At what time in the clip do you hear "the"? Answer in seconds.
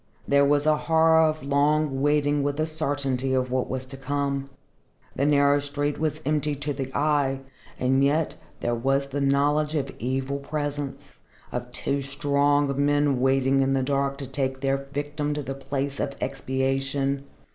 2.57-2.65, 5.15-5.27, 6.73-6.91, 9.09-9.21, 13.73-13.83, 15.43-15.53